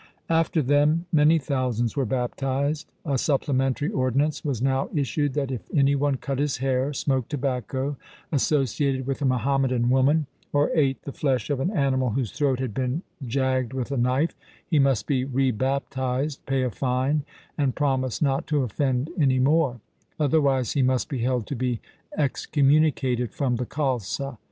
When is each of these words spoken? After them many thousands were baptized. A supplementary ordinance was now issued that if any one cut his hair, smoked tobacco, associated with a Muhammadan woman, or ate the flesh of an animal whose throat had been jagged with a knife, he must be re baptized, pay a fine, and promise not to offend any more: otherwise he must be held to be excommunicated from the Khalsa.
After 0.31 0.63
them 0.63 1.05
many 1.13 1.37
thousands 1.37 1.95
were 1.95 2.07
baptized. 2.07 2.87
A 3.05 3.19
supplementary 3.19 3.89
ordinance 3.91 4.43
was 4.43 4.59
now 4.59 4.89
issued 4.95 5.35
that 5.35 5.51
if 5.51 5.69
any 5.71 5.93
one 5.93 6.17
cut 6.17 6.39
his 6.39 6.57
hair, 6.57 6.91
smoked 6.91 7.29
tobacco, 7.29 7.97
associated 8.31 9.05
with 9.05 9.21
a 9.21 9.25
Muhammadan 9.25 9.91
woman, 9.91 10.25
or 10.51 10.71
ate 10.73 10.99
the 11.03 11.11
flesh 11.11 11.51
of 11.51 11.59
an 11.59 11.69
animal 11.69 12.09
whose 12.13 12.31
throat 12.31 12.57
had 12.59 12.73
been 12.73 13.03
jagged 13.27 13.73
with 13.73 13.91
a 13.91 13.95
knife, 13.97 14.33
he 14.67 14.79
must 14.79 15.05
be 15.05 15.23
re 15.23 15.51
baptized, 15.51 16.43
pay 16.47 16.63
a 16.63 16.71
fine, 16.71 17.23
and 17.55 17.75
promise 17.75 18.23
not 18.23 18.47
to 18.47 18.63
offend 18.63 19.11
any 19.19 19.37
more: 19.37 19.81
otherwise 20.19 20.71
he 20.71 20.81
must 20.81 21.09
be 21.09 21.19
held 21.19 21.45
to 21.45 21.55
be 21.55 21.79
excommunicated 22.17 23.29
from 23.35 23.57
the 23.57 23.67
Khalsa. 23.67 24.39